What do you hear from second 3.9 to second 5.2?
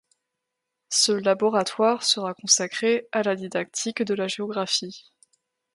de la géographie.